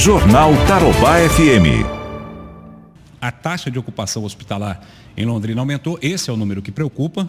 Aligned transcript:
Jornal 0.00 0.52
Tarobá 0.66 1.18
FM. 1.28 1.84
A 3.20 3.30
taxa 3.30 3.70
de 3.70 3.78
ocupação 3.78 4.24
hospitalar 4.24 4.80
em 5.14 5.26
Londrina 5.26 5.60
aumentou. 5.60 5.98
Esse 6.00 6.30
é 6.30 6.32
o 6.32 6.38
número 6.38 6.62
que 6.62 6.72
preocupa. 6.72 7.28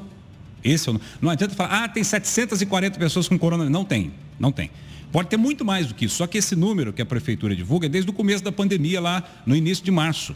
Esse 0.63 0.87
é 0.87 0.93
o... 0.93 1.01
Não 1.19 1.29
adianta 1.29 1.53
falar, 1.53 1.83
ah, 1.83 1.89
tem 1.89 2.01
740 2.01 2.97
pessoas 2.97 3.27
com 3.27 3.37
coronavírus. 3.37 3.73
Não 3.73 3.83
tem, 3.83 4.13
não 4.39 4.53
tem. 4.53 4.71
Pode 5.11 5.27
ter 5.27 5.35
muito 5.35 5.65
mais 5.65 5.87
do 5.87 5.93
que 5.93 6.05
isso. 6.05 6.15
Só 6.15 6.25
que 6.25 6.37
esse 6.37 6.55
número 6.55 6.93
que 6.93 7.01
a 7.01 7.05
prefeitura 7.05 7.53
divulga 7.53 7.87
é 7.87 7.89
desde 7.89 8.09
o 8.09 8.13
começo 8.13 8.41
da 8.41 8.53
pandemia, 8.53 9.01
lá 9.01 9.21
no 9.45 9.53
início 9.53 9.83
de 9.83 9.91
março. 9.91 10.33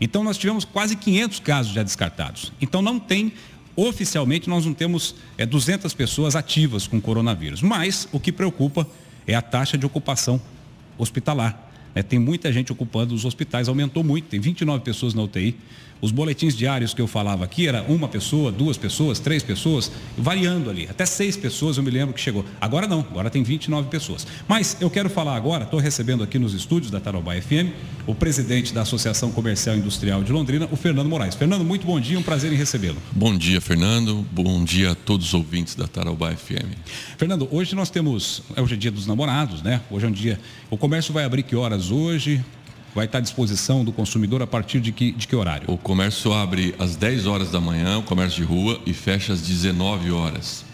Então 0.00 0.24
nós 0.24 0.36
tivemos 0.36 0.64
quase 0.64 0.96
500 0.96 1.38
casos 1.38 1.72
já 1.72 1.84
descartados. 1.84 2.52
Então 2.60 2.82
não 2.82 2.98
tem, 2.98 3.32
oficialmente 3.76 4.50
nós 4.50 4.66
não 4.66 4.74
temos 4.74 5.14
é, 5.38 5.46
200 5.46 5.94
pessoas 5.94 6.34
ativas 6.34 6.88
com 6.88 7.00
coronavírus. 7.00 7.62
Mas 7.62 8.08
o 8.10 8.18
que 8.18 8.32
preocupa 8.32 8.84
é 9.24 9.36
a 9.36 9.40
taxa 9.40 9.78
de 9.78 9.86
ocupação 9.86 10.42
hospitalar. 10.98 11.65
É, 11.96 12.02
tem 12.02 12.18
muita 12.18 12.52
gente 12.52 12.70
ocupando 12.70 13.14
os 13.14 13.24
hospitais, 13.24 13.68
aumentou 13.68 14.04
muito, 14.04 14.28
tem 14.28 14.38
29 14.38 14.84
pessoas 14.84 15.14
na 15.14 15.22
UTI. 15.22 15.56
Os 16.00 16.10
boletins 16.10 16.54
diários 16.54 16.92
que 16.92 17.00
eu 17.00 17.06
falava 17.06 17.44
aqui 17.44 17.66
era 17.66 17.82
uma 17.84 18.06
pessoa, 18.06 18.52
duas 18.52 18.76
pessoas, 18.76 19.18
três 19.18 19.42
pessoas, 19.42 19.90
variando 20.16 20.68
ali. 20.68 20.86
Até 20.90 21.06
seis 21.06 21.38
pessoas 21.38 21.78
eu 21.78 21.82
me 21.82 21.90
lembro 21.90 22.14
que 22.14 22.20
chegou. 22.20 22.44
Agora 22.60 22.86
não, 22.86 23.00
agora 23.00 23.30
tem 23.30 23.42
29 23.42 23.88
pessoas. 23.88 24.26
Mas 24.46 24.76
eu 24.78 24.90
quero 24.90 25.08
falar 25.08 25.34
agora, 25.36 25.64
estou 25.64 25.80
recebendo 25.80 26.22
aqui 26.22 26.38
nos 26.38 26.52
estúdios 26.52 26.90
da 26.90 27.00
Tarobá 27.00 27.34
FM, 27.40 27.72
o 28.06 28.14
presidente 28.14 28.74
da 28.74 28.82
Associação 28.82 29.30
Comercial 29.32 29.74
e 29.74 29.78
Industrial 29.78 30.22
de 30.22 30.30
Londrina, 30.32 30.68
o 30.70 30.76
Fernando 30.76 31.08
Moraes. 31.08 31.34
Fernando, 31.34 31.64
muito 31.64 31.86
bom 31.86 31.98
dia, 31.98 32.18
um 32.18 32.22
prazer 32.22 32.52
em 32.52 32.56
recebê-lo. 32.56 32.98
Bom 33.12 33.36
dia, 33.36 33.60
Fernando. 33.60 34.24
Bom 34.30 34.62
dia 34.64 34.90
a 34.90 34.94
todos 34.94 35.28
os 35.28 35.34
ouvintes 35.34 35.74
da 35.74 35.88
Tarobá 35.88 36.30
FM. 36.36 36.76
Fernando, 37.16 37.48
hoje 37.50 37.74
nós 37.74 37.88
temos, 37.88 38.42
é 38.54 38.60
hoje 38.60 38.74
é 38.74 38.76
dia 38.76 38.90
dos 38.90 39.06
namorados, 39.06 39.62
né? 39.62 39.80
Hoje 39.90 40.04
é 40.04 40.08
um 40.08 40.12
dia, 40.12 40.38
o 40.68 40.76
comércio 40.76 41.14
vai 41.14 41.24
abrir 41.24 41.42
que 41.42 41.56
horas 41.56 41.85
hoje? 41.90 42.44
vai 42.96 43.04
estar 43.04 43.18
à 43.18 43.20
disposição 43.20 43.84
do 43.84 43.92
consumidor 43.92 44.40
a 44.40 44.46
partir 44.46 44.80
de 44.80 44.90
que, 44.90 45.12
de 45.12 45.28
que 45.28 45.36
horário? 45.36 45.70
O 45.70 45.76
comércio 45.76 46.32
abre 46.32 46.74
às 46.78 46.96
10 46.96 47.26
horas 47.26 47.50
da 47.50 47.60
manhã, 47.60 47.98
o 47.98 48.02
comércio 48.02 48.40
de 48.40 48.48
rua, 48.50 48.80
e 48.86 48.94
fecha 48.94 49.34
às 49.34 49.42
19 49.42 50.10
horas. 50.10 50.64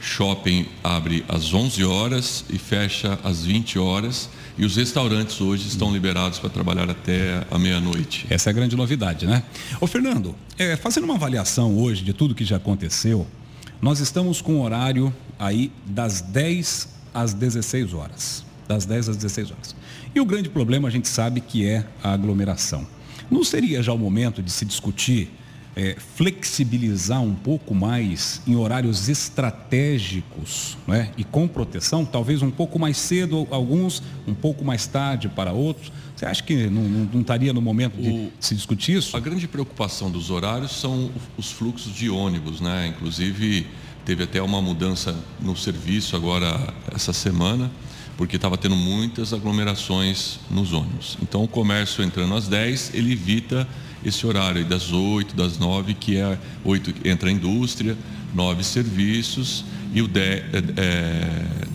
Shopping 0.00 0.66
abre 0.82 1.22
às 1.28 1.52
11 1.52 1.84
horas 1.84 2.46
e 2.48 2.56
fecha 2.56 3.18
às 3.22 3.44
20 3.44 3.78
horas. 3.78 4.30
E 4.56 4.64
os 4.64 4.76
restaurantes 4.76 5.38
hoje 5.38 5.68
estão 5.68 5.92
liberados 5.92 6.38
para 6.38 6.48
trabalhar 6.48 6.88
até 6.88 7.44
a 7.50 7.58
meia-noite. 7.58 8.26
Essa 8.30 8.48
é 8.48 8.50
a 8.52 8.54
grande 8.54 8.74
novidade, 8.74 9.26
né? 9.26 9.42
Ô 9.78 9.86
Fernando, 9.86 10.34
é, 10.56 10.76
fazendo 10.76 11.04
uma 11.04 11.16
avaliação 11.16 11.76
hoje 11.76 12.02
de 12.02 12.14
tudo 12.14 12.34
que 12.34 12.44
já 12.44 12.56
aconteceu, 12.56 13.26
nós 13.82 14.00
estamos 14.00 14.40
com 14.40 14.54
o 14.54 14.62
horário 14.62 15.14
aí 15.38 15.70
das 15.84 16.22
10 16.22 16.88
às 17.12 17.34
16 17.34 17.92
horas. 17.92 18.46
Das 18.66 18.84
10 18.84 19.10
às 19.10 19.16
16 19.16 19.50
horas. 19.50 19.76
E 20.14 20.20
o 20.20 20.24
grande 20.24 20.48
problema 20.48 20.88
a 20.88 20.90
gente 20.90 21.08
sabe 21.08 21.40
que 21.40 21.66
é 21.66 21.86
a 22.02 22.12
aglomeração. 22.12 22.86
Não 23.30 23.44
seria 23.44 23.82
já 23.82 23.92
o 23.92 23.98
momento 23.98 24.42
de 24.42 24.50
se 24.50 24.64
discutir 24.64 25.30
é, 25.76 25.94
flexibilizar 26.16 27.20
um 27.20 27.34
pouco 27.34 27.74
mais 27.74 28.40
em 28.46 28.56
horários 28.56 29.10
estratégicos 29.10 30.78
né? 30.86 31.10
e 31.18 31.22
com 31.22 31.46
proteção, 31.46 32.02
talvez 32.02 32.40
um 32.40 32.50
pouco 32.50 32.78
mais 32.78 32.96
cedo 32.96 33.46
alguns, 33.50 34.02
um 34.26 34.32
pouco 34.32 34.64
mais 34.64 34.86
tarde 34.86 35.28
para 35.28 35.52
outros. 35.52 35.92
Você 36.16 36.24
acha 36.24 36.42
que 36.42 36.70
não, 36.70 36.82
não, 36.82 37.10
não 37.12 37.20
estaria 37.20 37.52
no 37.52 37.60
momento 37.60 38.00
de 38.00 38.08
o, 38.08 38.32
se 38.40 38.54
discutir 38.54 38.96
isso? 38.96 39.14
A 39.14 39.20
grande 39.20 39.46
preocupação 39.46 40.10
dos 40.10 40.30
horários 40.30 40.72
são 40.72 41.10
os 41.36 41.52
fluxos 41.52 41.94
de 41.94 42.08
ônibus, 42.08 42.58
né? 42.58 42.86
Inclusive 42.86 43.66
teve 44.06 44.22
até 44.22 44.40
uma 44.40 44.62
mudança 44.62 45.14
no 45.42 45.54
serviço 45.54 46.16
agora 46.16 46.72
essa 46.94 47.12
semana 47.12 47.70
porque 48.16 48.36
estava 48.36 48.56
tendo 48.56 48.76
muitas 48.76 49.32
aglomerações 49.32 50.38
nos 50.50 50.72
ônibus. 50.72 51.18
Então 51.22 51.44
o 51.44 51.48
comércio 51.48 52.02
entrando 52.02 52.34
às 52.34 52.48
10, 52.48 52.92
ele 52.94 53.12
evita 53.12 53.68
esse 54.04 54.26
horário 54.26 54.64
das 54.64 54.92
8, 54.92 55.34
das 55.34 55.58
9, 55.58 55.94
que 55.94 56.16
é 56.16 56.38
8 56.64 56.94
entra 57.04 57.28
a 57.28 57.32
indústria, 57.32 57.96
9 58.34 58.62
serviços 58.64 59.64
e 59.92 60.00
o 60.00 60.08
10, 60.08 60.42
é, 60.76 61.66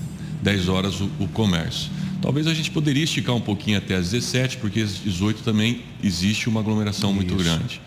10 0.42 0.70
horas 0.70 1.00
o, 1.00 1.10
o, 1.20 1.28
comércio. 1.28 1.92
Talvez 2.22 2.48
a 2.48 2.54
gente 2.54 2.72
poderia 2.72 3.04
esticar 3.04 3.36
um 3.36 3.42
pouquinho 3.42 3.78
até 3.78 3.96
às 3.96 4.12
17, 4.12 4.58
porque 4.58 4.82
às 4.82 4.96
18 4.96 5.44
também 5.44 5.82
existe 6.04 6.48
uma 6.48 6.60
aglomeração 6.60 7.10
Isso. 7.10 7.16
muito 7.18 7.36
grande. 7.36 7.82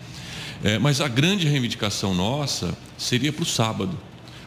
É, 0.63 0.79
mas 0.79 1.01
a 1.01 1.07
grande 1.07 1.47
reivindicação 1.47 2.13
nossa 2.13 2.77
seria 2.97 3.31
para 3.31 3.43
o 3.43 3.45
sábado 3.45 3.97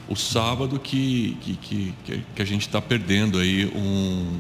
o 0.08 0.16
sábado 0.16 0.78
que, 0.78 1.36
que, 1.40 1.56
que, 1.56 1.94
que 2.34 2.42
a 2.42 2.44
gente 2.44 2.62
está 2.62 2.80
perdendo 2.80 3.38
aí 3.38 3.66
um, 3.66 4.38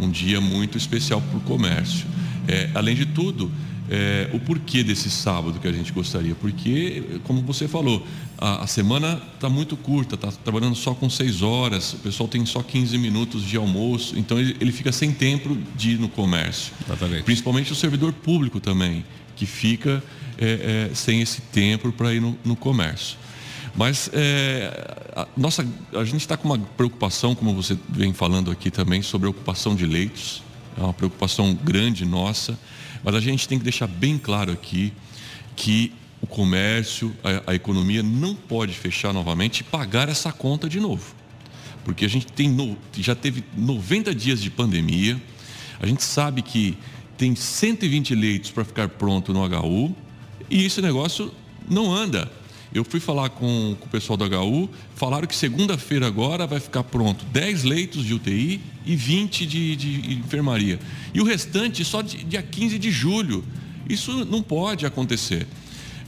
um 0.00 0.10
dia 0.10 0.40
muito 0.40 0.76
especial 0.76 1.20
para 1.20 1.38
o 1.38 1.40
comércio. 1.40 2.06
É, 2.46 2.70
além 2.74 2.94
de 2.94 3.06
tudo, 3.06 3.50
é, 3.90 4.28
o 4.32 4.38
porquê 4.40 4.84
desse 4.84 5.10
sábado 5.10 5.58
que 5.58 5.66
a 5.66 5.72
gente 5.72 5.92
gostaria? 5.92 6.34
Porque, 6.34 7.20
como 7.24 7.40
você 7.42 7.66
falou, 7.66 8.06
a, 8.36 8.64
a 8.64 8.66
semana 8.66 9.20
está 9.34 9.48
muito 9.48 9.76
curta, 9.76 10.14
está 10.14 10.30
trabalhando 10.30 10.74
só 10.74 10.94
com 10.94 11.08
seis 11.08 11.40
horas, 11.40 11.94
o 11.94 11.98
pessoal 11.98 12.28
tem 12.28 12.44
só 12.44 12.62
15 12.62 12.98
minutos 12.98 13.42
de 13.42 13.56
almoço, 13.56 14.18
então 14.18 14.38
ele, 14.38 14.56
ele 14.60 14.72
fica 14.72 14.92
sem 14.92 15.12
tempo 15.12 15.56
de 15.74 15.92
ir 15.92 15.98
no 15.98 16.08
comércio. 16.08 16.72
Exatamente. 16.86 17.22
Principalmente 17.22 17.72
o 17.72 17.74
servidor 17.74 18.12
público 18.12 18.60
também, 18.60 19.04
que 19.34 19.46
fica 19.46 20.02
é, 20.36 20.88
é 20.90 20.94
sem 20.94 21.22
esse 21.22 21.40
tempo 21.40 21.90
para 21.90 22.12
ir 22.12 22.20
no, 22.20 22.38
no 22.44 22.54
comércio. 22.54 23.16
Mas 23.78 24.10
é, 24.12 24.72
a, 25.14 25.28
nossa, 25.36 25.64
a 25.94 26.02
gente 26.02 26.22
está 26.22 26.36
com 26.36 26.48
uma 26.48 26.58
preocupação, 26.58 27.32
como 27.32 27.54
você 27.54 27.78
vem 27.88 28.12
falando 28.12 28.50
aqui 28.50 28.72
também, 28.72 29.02
sobre 29.02 29.28
a 29.28 29.30
ocupação 29.30 29.76
de 29.76 29.86
leitos. 29.86 30.42
É 30.76 30.80
uma 30.82 30.92
preocupação 30.92 31.54
grande 31.54 32.04
nossa. 32.04 32.58
Mas 33.04 33.14
a 33.14 33.20
gente 33.20 33.46
tem 33.46 33.56
que 33.56 33.62
deixar 33.62 33.86
bem 33.86 34.18
claro 34.18 34.50
aqui 34.50 34.92
que 35.54 35.92
o 36.20 36.26
comércio, 36.26 37.14
a, 37.22 37.52
a 37.52 37.54
economia 37.54 38.02
não 38.02 38.34
pode 38.34 38.72
fechar 38.72 39.12
novamente 39.12 39.60
e 39.60 39.62
pagar 39.62 40.08
essa 40.08 40.32
conta 40.32 40.68
de 40.68 40.80
novo. 40.80 41.14
Porque 41.84 42.04
a 42.04 42.08
gente 42.08 42.26
tem 42.26 42.48
no, 42.48 42.76
já 42.96 43.14
teve 43.14 43.44
90 43.56 44.12
dias 44.12 44.42
de 44.42 44.50
pandemia, 44.50 45.22
a 45.78 45.86
gente 45.86 46.02
sabe 46.02 46.42
que 46.42 46.76
tem 47.16 47.36
120 47.36 48.12
leitos 48.16 48.50
para 48.50 48.64
ficar 48.64 48.88
pronto 48.88 49.32
no 49.32 49.44
HU 49.44 49.94
e 50.50 50.64
esse 50.64 50.82
negócio 50.82 51.32
não 51.70 51.94
anda. 51.94 52.28
Eu 52.72 52.84
fui 52.84 53.00
falar 53.00 53.30
com, 53.30 53.76
com 53.80 53.86
o 53.86 53.88
pessoal 53.88 54.16
do 54.16 54.24
HU, 54.24 54.68
falaram 54.94 55.26
que 55.26 55.34
segunda-feira 55.34 56.06
agora 56.06 56.46
vai 56.46 56.60
ficar 56.60 56.84
pronto 56.84 57.24
10 57.26 57.64
leitos 57.64 58.04
de 58.04 58.12
UTI 58.12 58.60
e 58.84 58.94
20 58.94 59.46
de, 59.46 59.76
de 59.76 60.14
enfermaria. 60.14 60.78
E 61.14 61.20
o 61.20 61.24
restante 61.24 61.84
só 61.84 62.02
de, 62.02 62.22
dia 62.24 62.42
15 62.42 62.78
de 62.78 62.90
julho. 62.90 63.44
Isso 63.88 64.24
não 64.26 64.42
pode 64.42 64.84
acontecer. 64.84 65.46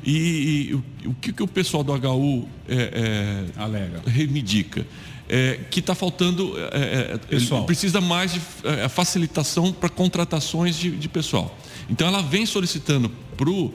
E, 0.05 0.71
e 0.71 0.75
o, 0.75 1.11
o, 1.11 1.15
que, 1.15 1.33
que 1.33 1.43
o 1.43 1.47
pessoal 1.47 1.83
do 1.83 1.93
HU 1.93 2.49
é, 2.69 3.47
é, 3.57 3.61
Alega. 3.61 4.03
reivindica? 4.07 4.87
É, 5.33 5.61
que 5.71 5.79
está 5.79 5.95
faltando, 5.95 6.55
é, 6.73 7.19
é 7.31 7.61
precisa 7.63 8.01
mais 8.01 8.33
de 8.33 8.41
é, 8.65 8.89
facilitação 8.89 9.73
para 9.73 9.89
contratações 9.89 10.77
de, 10.77 10.91
de 10.91 11.09
pessoal. 11.09 11.57
Então 11.89 12.09
ela 12.09 12.21
vem 12.21 12.45
solicitando 12.45 13.09
para 13.37 13.49
o 13.49 13.73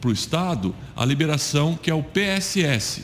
para 0.00 0.10
o 0.10 0.12
Estado 0.12 0.74
a 0.94 1.04
liberação 1.04 1.78
que 1.80 1.90
é 1.90 1.94
o 1.94 2.02
PSS, 2.02 3.02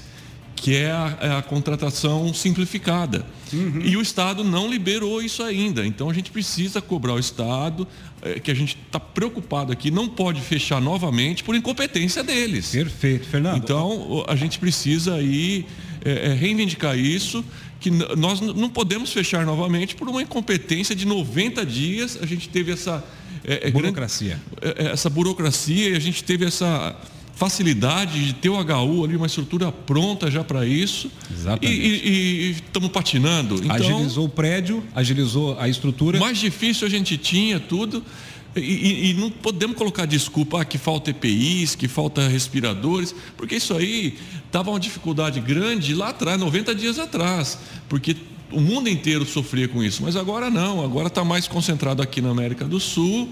que 0.55 0.77
é 0.77 0.91
a, 0.91 1.19
é 1.21 1.31
a 1.37 1.43
contratação 1.43 2.33
simplificada. 2.33 3.27
Uhum. 3.53 3.81
E 3.85 3.97
o 3.97 4.01
Estado 4.01 4.45
não 4.45 4.71
liberou 4.71 5.21
isso 5.21 5.43
ainda. 5.43 5.85
Então 5.85 6.09
a 6.09 6.15
gente 6.15 6.31
precisa 6.31 6.81
cobrar 6.81 7.15
o 7.15 7.19
Estado, 7.19 7.87
é, 8.23 8.39
que 8.39 8.51
a 8.51 8.55
gente 8.55 8.79
está 8.87 9.01
preocupado 9.01 9.73
aqui, 9.73 9.91
não 9.91 10.09
pode 10.09 10.41
fechar 10.41 10.81
novamente 10.81 11.43
por 11.43 11.55
incompetência 11.55 12.23
deles. 12.23 12.71
Perfeito, 12.71 13.27
Fernando. 13.27 13.57
Então 13.57 14.25
a 14.29 14.37
gente 14.37 14.59
precisa 14.59 15.17
aí 15.17 15.67
é, 16.05 16.31
é, 16.31 16.33
reivindicar 16.33 16.97
isso, 16.97 17.45
que 17.81 17.91
nós 17.91 18.41
não 18.41 18.71
podemos 18.71 19.13
fechar 19.13 19.45
novamente 19.45 19.97
por 19.97 20.09
uma 20.09 20.23
incompetência 20.23 20.95
de 20.95 21.05
90 21.05 21.67
dias. 21.67 22.19
A 22.23 22.27
gente 22.27 22.49
teve 22.49 22.71
essa 22.71 23.05
é, 23.45 23.69
é 23.69 23.71
burocracia. 23.71 24.41
Grande, 24.61 24.81
é, 24.81 24.87
é, 24.87 24.93
essa 24.93 25.11
burocracia 25.11 25.91
e 25.91 25.97
a 25.97 26.01
gente 26.01 26.23
teve 26.25 26.45
essa 26.45 26.97
facilidade 27.35 28.25
de 28.27 28.35
ter 28.35 28.49
o 28.49 28.55
HU 28.55 29.05
ali, 29.05 29.17
uma 29.17 29.27
estrutura 29.27 29.73
pronta 29.73 30.31
já 30.31 30.45
para 30.45 30.67
isso. 30.67 31.11
Exatamente. 31.31 31.77
E 31.77 32.51
estamos 32.51 32.91
patinando. 32.91 33.57
Então, 33.57 33.75
agilizou 33.75 34.27
o 34.27 34.29
prédio, 34.29 34.83
agilizou 34.95 35.59
a 35.59 35.69
estrutura. 35.69 36.19
Mais 36.19 36.39
difícil 36.39 36.87
a 36.87 36.91
gente 36.91 37.17
tinha 37.17 37.59
tudo. 37.59 38.05
E, 38.55 38.61
e, 38.61 39.11
e, 39.11 39.15
não 39.15 39.31
podemos 39.31 39.77
colocar 39.77 40.05
desculpa 40.05 40.61
ah, 40.61 40.65
que 40.65 40.77
falta 40.77 41.11
EPIs, 41.11 41.75
que 41.75 41.89
falta 41.89 42.29
respiradores, 42.29 43.15
porque 43.35 43.57
isso 43.57 43.75
aí 43.75 44.19
estava 44.47 44.71
uma 44.71 44.79
dificuldade 44.79 45.41
grande 45.41 45.95
lá 45.95 46.11
atrás, 46.11 46.39
90 46.39 46.75
dias 46.75 46.99
atrás, 46.99 47.59
porque 47.89 48.15
o 48.53 48.61
mundo 48.61 48.89
inteiro 48.89 49.25
sofria 49.25 49.69
com 49.69 49.83
isso, 49.83 50.03
mas 50.03 50.17
agora 50.17 50.51
não, 50.51 50.85
agora 50.85 51.09
está 51.09 51.25
mais 51.25 51.47
concentrado 51.47 52.03
aqui 52.03 52.21
na 52.21 52.31
América 52.31 52.65
do 52.65 52.79
Sul 52.79 53.29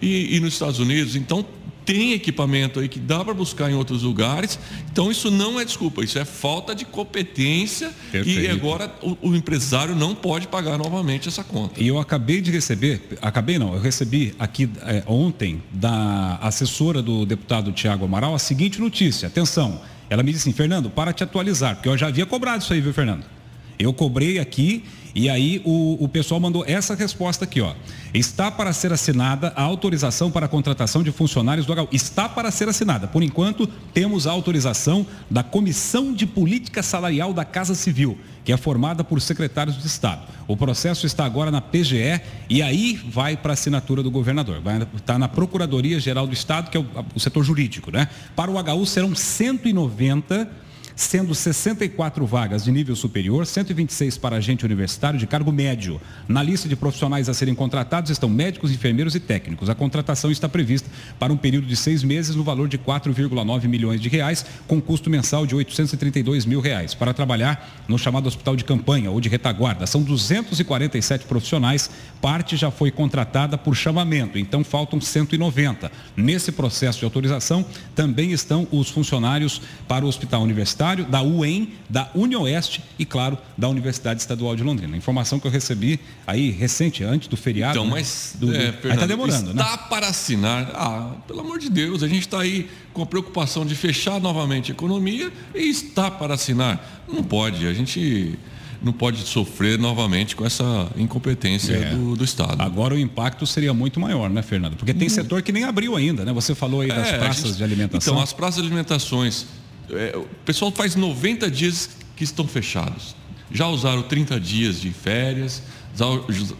e, 0.00 0.36
e 0.36 0.40
nos 0.40 0.54
Estados 0.54 0.78
Unidos. 0.78 1.16
Então 1.16 1.44
tem 1.86 2.12
equipamento 2.12 2.80
aí 2.80 2.88
que 2.88 2.98
dá 2.98 3.24
para 3.24 3.32
buscar 3.32 3.70
em 3.70 3.74
outros 3.74 4.02
lugares. 4.02 4.58
Então 4.90 5.10
isso 5.10 5.30
não 5.30 5.58
é 5.58 5.64
desculpa, 5.64 6.02
isso 6.02 6.18
é 6.18 6.24
falta 6.24 6.74
de 6.74 6.84
competência 6.84 7.92
Perfeito. 8.10 8.40
e 8.40 8.48
agora 8.48 8.92
o, 9.00 9.16
o, 9.30 9.36
empresário 9.36 9.94
não 9.94 10.14
pode 10.14 10.48
pagar 10.48 10.76
novamente 10.76 11.28
essa 11.28 11.44
conta. 11.44 11.80
E 11.80 11.86
eu 11.86 11.98
acabei 11.98 12.40
de 12.40 12.50
receber, 12.50 13.16
acabei 13.22 13.58
não, 13.58 13.72
eu 13.72 13.80
recebi 13.80 14.34
aqui 14.38 14.68
é, 14.82 15.04
ontem 15.06 15.62
da 15.72 16.38
assessora 16.42 17.00
do 17.00 17.24
deputado 17.24 17.70
Tiago 17.70 18.04
Amaral 18.04 18.34
a 18.34 18.38
seguinte 18.38 18.80
notícia. 18.80 19.28
Atenção, 19.28 19.80
ela 20.10 20.24
me 20.24 20.32
disse 20.32 20.48
assim, 20.48 20.56
Fernando, 20.56 20.90
para 20.90 21.12
te 21.12 21.22
atualizar, 21.22 21.76
porque 21.76 21.88
eu 21.88 21.96
já 21.96 22.08
havia 22.08 22.26
cobrado 22.26 22.62
isso 22.62 22.72
aí, 22.72 22.80
viu, 22.80 22.92
Fernando? 22.92 23.35
Eu 23.78 23.92
cobrei 23.92 24.38
aqui 24.38 24.84
e 25.16 25.30
aí 25.30 25.62
o, 25.64 25.96
o 26.04 26.08
pessoal 26.10 26.38
mandou 26.38 26.62
essa 26.66 26.94
resposta 26.94 27.46
aqui, 27.46 27.62
ó. 27.62 27.72
Está 28.12 28.50
para 28.50 28.70
ser 28.74 28.92
assinada 28.92 29.50
a 29.56 29.62
autorização 29.62 30.30
para 30.30 30.44
a 30.44 30.48
contratação 30.48 31.02
de 31.02 31.10
funcionários 31.10 31.64
do 31.64 31.72
HU. 31.72 31.88
Está 31.90 32.28
para 32.28 32.50
ser 32.50 32.68
assinada. 32.68 33.06
Por 33.06 33.22
enquanto, 33.22 33.66
temos 33.94 34.26
a 34.26 34.32
autorização 34.32 35.06
da 35.30 35.42
Comissão 35.42 36.12
de 36.12 36.26
Política 36.26 36.82
Salarial 36.82 37.32
da 37.32 37.46
Casa 37.46 37.74
Civil, 37.74 38.18
que 38.44 38.52
é 38.52 38.58
formada 38.58 39.02
por 39.02 39.18
secretários 39.22 39.80
de 39.80 39.86
Estado. 39.86 40.20
O 40.46 40.54
processo 40.54 41.06
está 41.06 41.24
agora 41.24 41.50
na 41.50 41.62
PGE 41.62 42.20
e 42.50 42.60
aí 42.60 43.00
vai 43.08 43.38
para 43.38 43.52
a 43.52 43.54
assinatura 43.54 44.02
do 44.02 44.10
governador. 44.10 44.60
Vai 44.60 44.76
estar 44.82 45.00
tá 45.00 45.18
na 45.18 45.28
Procuradoria 45.28 45.98
Geral 45.98 46.26
do 46.26 46.34
Estado, 46.34 46.70
que 46.70 46.76
é 46.76 46.80
o, 46.80 46.86
o 47.14 47.18
setor 47.18 47.42
jurídico, 47.42 47.90
né? 47.90 48.06
Para 48.34 48.50
o 48.50 48.54
HU 48.60 48.84
serão 48.84 49.14
190 49.14 50.65
sendo 50.96 51.34
64 51.34 52.24
vagas 52.24 52.64
de 52.64 52.72
nível 52.72 52.96
superior, 52.96 53.46
126 53.46 54.16
para 54.16 54.36
agente 54.36 54.64
universitário 54.64 55.18
de 55.18 55.26
cargo 55.26 55.52
médio. 55.52 56.00
Na 56.26 56.42
lista 56.42 56.66
de 56.66 56.74
profissionais 56.74 57.28
a 57.28 57.34
serem 57.34 57.54
contratados 57.54 58.10
estão 58.10 58.30
médicos, 58.30 58.72
enfermeiros 58.72 59.14
e 59.14 59.20
técnicos. 59.20 59.68
A 59.68 59.74
contratação 59.74 60.30
está 60.30 60.48
prevista 60.48 60.88
para 61.18 61.30
um 61.30 61.36
período 61.36 61.66
de 61.66 61.76
seis 61.76 62.02
meses 62.02 62.34
no 62.34 62.42
valor 62.42 62.66
de 62.66 62.78
4,9 62.78 63.68
milhões 63.68 64.00
de 64.00 64.08
reais, 64.08 64.46
com 64.66 64.80
custo 64.80 65.10
mensal 65.10 65.44
de 65.46 65.54
832 65.54 66.46
mil 66.46 66.60
reais, 66.60 66.94
para 66.94 67.12
trabalhar 67.12 67.84
no 67.86 67.98
chamado 67.98 68.26
hospital 68.26 68.56
de 68.56 68.64
campanha 68.64 69.10
ou 69.10 69.20
de 69.20 69.28
retaguarda. 69.28 69.86
São 69.86 70.02
247 70.02 71.26
profissionais, 71.26 71.90
parte 72.22 72.56
já 72.56 72.70
foi 72.70 72.90
contratada 72.90 73.58
por 73.58 73.76
chamamento, 73.76 74.38
então 74.38 74.64
faltam 74.64 74.98
190. 74.98 75.92
Nesse 76.16 76.50
processo 76.50 77.00
de 77.00 77.04
autorização 77.04 77.66
também 77.94 78.32
estão 78.32 78.66
os 78.72 78.88
funcionários 78.88 79.60
para 79.86 80.02
o 80.02 80.08
hospital 80.08 80.42
universitário 80.42 80.85
universitário, 80.86 81.04
da 81.04 81.22
UEM, 81.22 81.72
da 81.88 82.10
UniOeste 82.14 82.82
e, 82.98 83.04
claro, 83.04 83.36
da 83.56 83.68
Universidade 83.68 84.20
Estadual 84.20 84.54
de 84.54 84.62
Londrina. 84.62 84.96
Informação 84.96 85.40
que 85.40 85.46
eu 85.46 85.50
recebi 85.50 85.98
aí 86.26 86.50
recente, 86.50 87.02
antes 87.02 87.28
do 87.28 87.36
feriado. 87.36 87.78
Então, 87.78 87.84
né? 87.86 87.90
mas 87.92 88.36
do, 88.38 88.54
é, 88.54 88.74
está 88.84 89.06
demorando, 89.06 89.52
né? 89.52 89.62
Está 89.62 89.78
para 89.78 90.08
assinar. 90.08 90.70
Ah, 90.74 91.12
pelo 91.26 91.40
amor 91.40 91.58
de 91.58 91.68
Deus, 91.68 92.02
a 92.02 92.08
gente 92.08 92.20
está 92.20 92.40
aí 92.40 92.68
com 92.92 93.02
a 93.02 93.06
preocupação 93.06 93.66
de 93.66 93.74
fechar 93.74 94.20
novamente 94.20 94.70
a 94.70 94.74
economia 94.74 95.32
e 95.54 95.68
está 95.68 96.10
para 96.10 96.34
assinar. 96.34 97.04
Não 97.08 97.22
pode, 97.22 97.66
a 97.66 97.74
gente 97.74 98.38
não 98.82 98.92
pode 98.92 99.26
sofrer 99.26 99.78
novamente 99.78 100.36
com 100.36 100.44
essa 100.44 100.88
incompetência 100.96 101.74
é. 101.74 101.90
do, 101.90 102.14
do, 102.14 102.24
Estado. 102.24 102.60
Agora 102.60 102.94
o 102.94 102.98
impacto 102.98 103.46
seria 103.46 103.72
muito 103.72 103.98
maior, 103.98 104.28
né, 104.28 104.42
Fernando? 104.42 104.76
Porque 104.76 104.92
tem 104.92 105.06
hum. 105.06 105.10
setor 105.10 105.42
que 105.42 105.50
nem 105.50 105.64
abriu 105.64 105.96
ainda, 105.96 106.24
né? 106.24 106.32
Você 106.32 106.54
falou 106.54 106.82
aí 106.82 106.88
das 106.88 107.08
é, 107.08 107.18
praças 107.18 107.46
gente, 107.46 107.56
de 107.56 107.64
alimentação. 107.64 108.14
Então, 108.14 108.22
as 108.22 108.32
praças 108.32 108.62
de 108.62 108.68
alimentações 108.68 109.46
é, 109.90 110.16
o 110.16 110.26
pessoal 110.44 110.70
faz 110.72 110.94
90 110.94 111.50
dias 111.50 111.90
que 112.16 112.24
estão 112.24 112.46
fechados. 112.46 113.14
Já 113.50 113.68
usaram 113.68 114.02
30 114.02 114.40
dias 114.40 114.80
de 114.80 114.90
férias, 114.90 115.62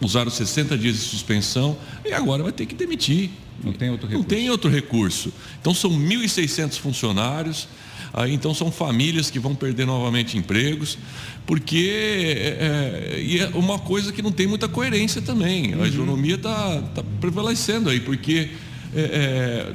usaram 0.00 0.30
60 0.30 0.78
dias 0.78 0.94
de 0.94 1.02
suspensão 1.02 1.76
e 2.04 2.12
agora 2.12 2.42
vai 2.42 2.52
ter 2.52 2.66
que 2.66 2.74
demitir. 2.74 3.30
Não 3.62 3.72
tem 3.72 3.90
outro 3.90 4.06
recurso. 4.06 4.22
Não 4.22 4.38
tem 4.38 4.50
outro 4.50 4.70
recurso. 4.70 5.32
Então 5.60 5.74
são 5.74 5.90
1.600 5.90 6.78
funcionários, 6.78 7.68
aí 8.12 8.32
então 8.32 8.54
são 8.54 8.70
famílias 8.70 9.30
que 9.30 9.38
vão 9.38 9.54
perder 9.54 9.86
novamente 9.86 10.38
empregos, 10.38 10.98
porque 11.44 11.90
é, 11.92 13.16
é, 13.18 13.38
é 13.38 13.48
uma 13.54 13.78
coisa 13.78 14.12
que 14.12 14.22
não 14.22 14.30
tem 14.30 14.46
muita 14.46 14.68
coerência 14.68 15.20
também. 15.20 15.74
A 15.74 15.86
economia 15.86 16.34
uhum. 16.34 16.38
está 16.38 16.82
tá 16.94 17.04
prevalecendo 17.20 17.90
aí, 17.90 18.00
porque 18.00 18.50
é, 18.94 19.00
é, 19.00 19.72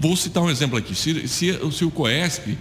vou 0.00 0.16
citar 0.16 0.42
um 0.42 0.50
exemplo 0.50 0.78
aqui. 0.78 0.94
Se, 0.94 1.26
se, 1.26 1.58
se 1.72 1.84
o 1.84 1.90
COESP 1.90 2.56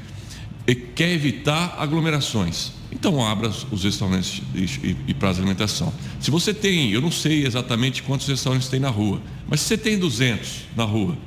quer 0.73 1.11
evitar 1.11 1.75
aglomerações. 1.77 2.71
Então 2.91 3.23
abra 3.23 3.51
os 3.71 3.83
restaurantes 3.83 4.41
e, 4.55 4.63
e, 4.63 4.97
e 5.09 5.13
para 5.13 5.29
a 5.29 5.31
alimentação. 5.31 5.93
Se 6.19 6.31
você 6.31 6.53
tem, 6.53 6.91
eu 6.91 7.01
não 7.01 7.11
sei 7.11 7.45
exatamente 7.45 8.01
quantos 8.01 8.27
restaurantes 8.27 8.69
tem 8.69 8.79
na 8.79 8.89
rua, 8.89 9.21
mas 9.47 9.59
se 9.59 9.67
você 9.67 9.77
tem 9.77 9.99
200 9.99 10.49
na 10.75 10.85
rua, 10.85 11.17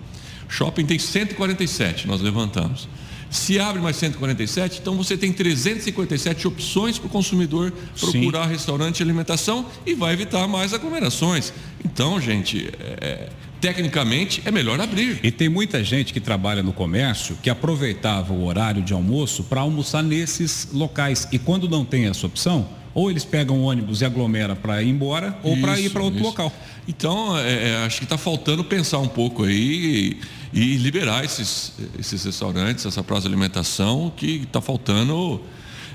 shopping 0.49 0.87
tem 0.87 0.99
147, 0.99 2.07
nós 2.07 2.21
levantamos. 2.21 2.89
Se 3.31 3.61
abre 3.61 3.83
mais 3.83 3.97
147, 3.97 4.79
então 4.81 4.97
você 4.97 5.15
tem 5.15 5.31
357 5.31 6.49
opções 6.49 6.99
para 6.99 7.09
o 7.09 7.11
consumidor 7.11 7.71
procurar 8.01 8.45
Sim. 8.45 8.51
restaurante 8.51 9.01
e 9.01 9.03
alimentação 9.03 9.67
e 9.85 9.95
vai 9.95 10.15
evitar 10.15 10.49
mais 10.49 10.73
aglomerações. 10.73 11.53
Então, 11.85 12.19
gente, 12.19 12.71
é, 12.81 13.29
tecnicamente 13.61 14.43
é 14.45 14.51
melhor 14.51 14.81
abrir. 14.81 15.21
E 15.23 15.31
tem 15.31 15.49
muita 15.49 15.83
gente 15.83 16.13
que 16.13 16.21
trabalha 16.21 16.63
no 16.63 16.73
comércio 16.73 17.37
que 17.43 17.51
aproveitava 17.51 18.33
o 18.33 18.45
horário 18.45 18.83
de 18.83 18.93
almoço 18.93 19.45
para 19.45 19.61
almoçar 19.61 20.03
nesses 20.03 20.69
locais. 20.73 21.29
E 21.33 21.39
quando 21.39 21.69
não 21.69 21.85
tem 21.85 22.07
essa 22.07 22.27
opção, 22.27 22.69
ou 22.95 23.11
eles 23.11 23.25
pegam 23.25 23.61
o 23.61 23.63
ônibus 23.63 24.01
e 24.01 24.05
aglomera 24.05 24.57
para 24.57 24.83
ir 24.83 24.89
embora, 24.89 25.39
ou 25.43 25.57
para 25.59 25.79
ir 25.79 25.91
para 25.91 26.03
outro 26.03 26.19
isso. 26.19 26.29
local. 26.29 26.53
Então, 26.87 27.37
é, 27.39 27.71
é 27.71 27.77
acho 27.87 27.99
que 27.99 28.05
está 28.05 28.19
faltando 28.19 28.65
pensar 28.65 28.99
um 28.99 29.09
pouco 29.09 29.45
aí 29.45 30.19
e, 30.53 30.61
e, 30.61 30.77
liberar 30.79 31.25
esses, 31.25 31.75
esses 31.99 32.25
restaurantes, 32.25 32.87
essa 32.87 33.03
praça 33.03 33.23
de 33.23 33.29
alimentação, 33.29 34.13
que 34.17 34.43
está 34.43 34.61
faltando 34.61 35.41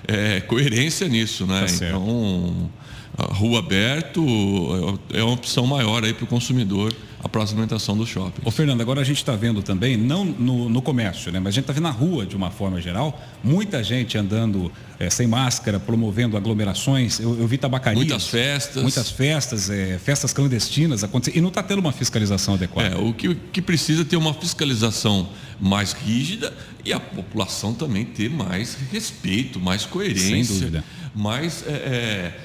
é, 0.07 0.41
coerência 0.41 1.07
nisso, 1.07 1.45
né? 1.45 1.65
Tá 1.65 1.85
então, 1.87 2.69
rua 3.17 3.59
aberto 3.59 4.23
é, 5.13 5.19
é 5.19 5.23
uma 5.23 5.33
opção 5.33 5.65
maior 5.65 6.03
aí 6.03 6.13
para 6.13 6.23
o 6.23 6.27
consumidor 6.27 6.93
a 7.23 7.29
próxima 7.29 7.61
alimentação 7.61 7.95
do 7.95 8.05
shopping. 8.05 8.41
Ô 8.43 8.51
Fernando, 8.51 8.81
agora 8.81 8.99
a 8.99 9.03
gente 9.03 9.17
está 9.17 9.33
vendo 9.35 9.63
também, 9.63 9.95
não 9.95 10.25
no, 10.25 10.67
no, 10.67 10.81
comércio, 10.81 11.31
né, 11.31 11.39
mas 11.39 11.49
a 11.49 11.55
gente 11.55 11.63
está 11.63 11.73
vendo 11.73 11.83
na 11.83 11.89
rua 11.89 12.25
de 12.25 12.35
uma 12.35 12.51
forma 12.51 12.81
geral, 12.81 13.19
muita 13.41 13.81
gente 13.81 14.17
andando 14.17 14.69
é, 14.99 15.09
sem 15.09 15.25
máscara, 15.25 15.79
promovendo 15.79 16.35
aglomerações. 16.35 17.19
Eu, 17.19 17.39
eu 17.39 17.47
vi 17.47 17.57
tabacarias. 17.57 18.05
Muitas 18.05 18.27
festas. 18.27 18.83
Muitas 18.83 19.09
festas, 19.09 19.69
é, 19.69 19.97
festas 19.97 20.33
clandestinas 20.33 21.03
acontecendo. 21.03 21.37
E 21.37 21.41
não 21.41 21.49
está 21.49 21.63
tendo 21.63 21.79
uma 21.79 21.93
fiscalização 21.93 22.55
adequada. 22.55 22.95
É, 22.95 22.97
o 22.97 23.13
que, 23.13 23.33
que 23.35 23.61
precisa 23.61 24.01
é 24.01 24.05
ter 24.05 24.17
uma 24.17 24.33
fiscalização 24.33 25.29
mais 25.59 25.93
rígida 25.93 26.53
e 26.83 26.91
a 26.91 26.99
população 26.99 27.73
também 27.73 28.03
ter 28.03 28.29
mais 28.29 28.77
respeito, 28.91 29.59
mais 29.59 29.85
coerência. 29.85 30.29
Sem 30.29 30.45
dúvida. 30.45 30.83
Mais. 31.15 31.63
É, 31.67 31.71
é, 31.71 32.39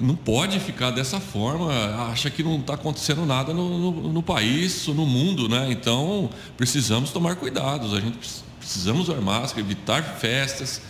não 0.00 0.16
pode 0.16 0.58
ficar 0.60 0.90
dessa 0.90 1.20
forma, 1.20 1.72
acha 2.10 2.30
que 2.30 2.42
não 2.42 2.58
está 2.58 2.74
acontecendo 2.74 3.26
nada 3.26 3.52
no, 3.52 3.92
no, 3.92 4.12
no, 4.12 4.22
país, 4.22 4.86
no 4.86 5.06
mundo, 5.06 5.48
né? 5.48 5.68
Então, 5.70 6.30
precisamos 6.56 7.10
tomar 7.10 7.36
cuidados, 7.36 7.92
a 7.94 8.00
gente 8.00 8.18
precisamos 8.58 9.08
usar 9.08 9.20
máscara, 9.20 9.60
evitar 9.60 10.02
festas, 10.02 10.80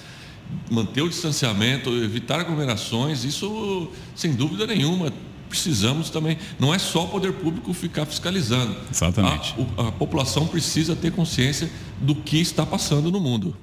manter 0.70 1.02
o 1.02 1.08
distanciamento, 1.08 1.90
evitar 1.90 2.40
aglomerações, 2.40 3.24
isso 3.24 3.90
sem 4.14 4.32
dúvida 4.32 4.66
nenhuma. 4.66 5.12
Precisamos 5.48 6.10
também, 6.10 6.38
não 6.60 6.72
é 6.72 6.78
só 6.78 7.04
o 7.04 7.08
poder 7.08 7.32
público 7.32 7.72
ficar 7.72 8.06
fiscalizando. 8.06 8.76
Exatamente. 8.88 9.54
A, 9.76 9.88
a 9.88 9.92
população 9.92 10.46
precisa 10.46 10.94
ter 10.94 11.10
consciência 11.10 11.68
do 12.00 12.14
que 12.14 12.40
está 12.40 12.64
passando 12.64 13.10
no 13.10 13.18
mundo. 13.18 13.56